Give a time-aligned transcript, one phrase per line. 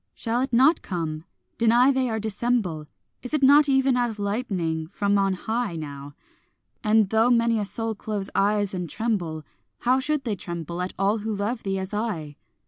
[0.15, 1.25] Shall it not come?
[1.59, 2.87] deny they or dissemble,
[3.21, 6.15] Is it not even as lightning from on high Now?
[6.83, 9.43] and though many a soul close eyes and tremble,
[9.81, 12.37] How should they tremble at all who love thee as I?